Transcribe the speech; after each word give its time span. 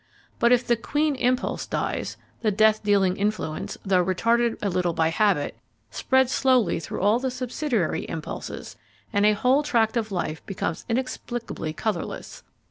But 0.39 0.51
if 0.51 0.65
the 0.65 0.75
queen 0.75 1.13
impulse 1.15 1.67
dies, 1.67 2.17
the 2.41 2.49
death 2.49 2.81
dealing 2.81 3.17
influence, 3.17 3.77
though 3.85 4.03
retarded 4.03 4.57
a 4.59 4.67
little 4.71 4.93
by 4.93 5.09
habit, 5.09 5.55
spreads 5.91 6.31
slowly 6.31 6.79
through 6.79 7.01
all 7.01 7.19
the 7.19 7.29
subsidiary 7.29 8.09
impulses, 8.09 8.77
and 9.13 9.27
a 9.27 9.33
whole 9.33 9.61
tract 9.61 9.95
of 9.97 10.11
life 10.11 10.43
becomes 10.47 10.85
inexplicably 10.89 11.71
colourless. 11.73 12.41